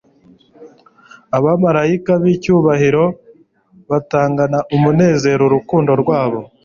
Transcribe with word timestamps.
Abamalayika 1.37 2.11
b'icyubahiro 2.21 3.03
batangana 3.89 4.59
umunezero 4.75 5.41
urukundo 5.49 5.91
rwabo 6.01 6.39